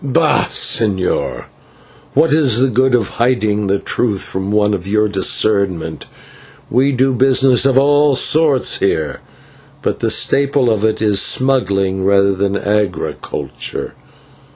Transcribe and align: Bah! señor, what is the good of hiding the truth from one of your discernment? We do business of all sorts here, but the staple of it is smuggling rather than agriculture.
Bah! 0.03 0.45
señor, 0.45 1.45
what 2.15 2.33
is 2.33 2.59
the 2.59 2.69
good 2.71 2.95
of 2.95 3.07
hiding 3.21 3.67
the 3.67 3.77
truth 3.77 4.23
from 4.23 4.49
one 4.49 4.73
of 4.73 4.87
your 4.87 5.07
discernment? 5.07 6.07
We 6.71 6.91
do 6.91 7.13
business 7.13 7.67
of 7.67 7.77
all 7.77 8.15
sorts 8.15 8.77
here, 8.79 9.19
but 9.83 9.99
the 9.99 10.09
staple 10.09 10.71
of 10.71 10.83
it 10.83 11.03
is 11.03 11.21
smuggling 11.21 12.03
rather 12.03 12.33
than 12.33 12.57
agriculture. 12.57 13.93